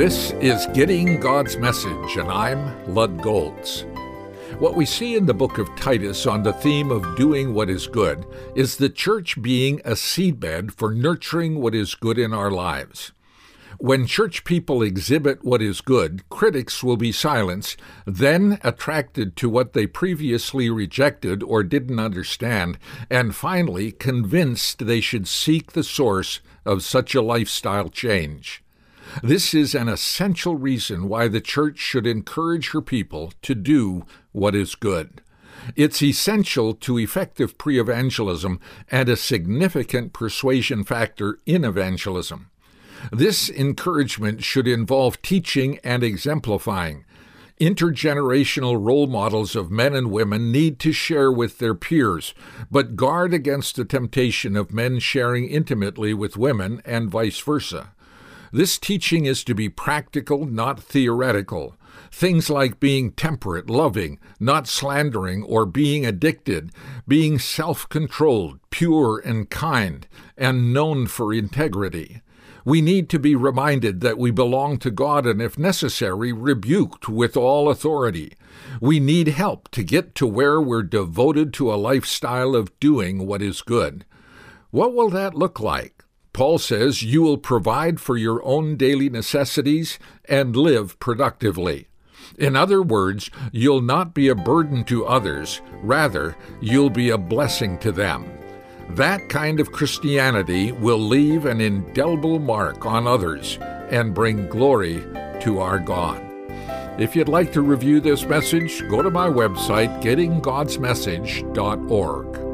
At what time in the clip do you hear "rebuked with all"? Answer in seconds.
76.32-77.70